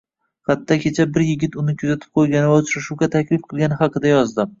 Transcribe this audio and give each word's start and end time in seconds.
Xatda 0.51 0.77
kecha 0.85 1.03
bir 1.17 1.23
yigit 1.27 1.57
uni 1.63 1.75
kuzatib 1.81 2.17
qoʻygani 2.19 2.49
va 2.53 2.57
uchrashuvga 2.63 3.11
taklif 3.17 3.45
qilgani 3.53 3.79
haqida 3.83 4.13
yozdi 4.15 4.49